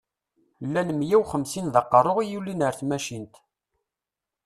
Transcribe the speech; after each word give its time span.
Llan 0.67 0.89
miyya 0.97 1.17
u 1.21 1.23
xemsin 1.31 1.65
d 1.73 1.75
aqeṛṛu 1.81 2.13
i 2.19 2.25
yulin 2.31 2.65
ar 2.67 2.73
tmacint. 2.79 3.35